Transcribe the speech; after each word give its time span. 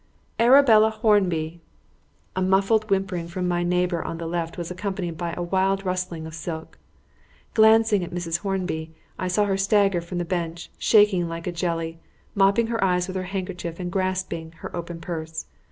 "Arabella 0.39 0.89
Hornby." 0.89 1.61
A 2.35 2.41
muffled 2.41 2.89
whimpering 2.89 3.27
from 3.27 3.47
my 3.47 3.61
neighbour 3.61 4.03
on 4.03 4.17
the 4.17 4.25
left 4.25 4.53
hand 4.55 4.57
was 4.57 4.71
accompanied 4.71 5.15
by 5.15 5.35
a 5.37 5.43
wild 5.43 5.85
rustling 5.85 6.25
of 6.25 6.33
silk. 6.33 6.79
Glancing 7.53 8.03
at 8.03 8.09
Mrs. 8.09 8.39
Hornby, 8.39 8.95
I 9.19 9.27
saw 9.27 9.45
her 9.45 9.57
stagger 9.57 10.01
from 10.01 10.17
the 10.17 10.25
bench, 10.25 10.71
shaking 10.79 11.29
like 11.29 11.45
a 11.45 11.51
jelly, 11.51 11.99
mopping 12.33 12.65
her 12.65 12.83
eyes 12.83 13.05
with 13.07 13.15
her 13.15 13.21
handkerchief 13.29 13.79
and 13.79 13.91
grasping 13.91 14.53
her 14.53 14.75
open 14.75 15.01
purse. 15.01 15.45